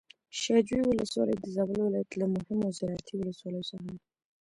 شاه 0.39 0.61
جوی 0.69 0.81
ولسوالي 0.87 1.35
د 1.37 1.45
زابل 1.55 1.77
ولايت 1.81 2.11
له 2.19 2.25
مهمو 2.35 2.75
زراعتي 2.77 3.13
ولسواليو 3.15 3.67
څخه 3.69 3.85
ده. 3.91 3.97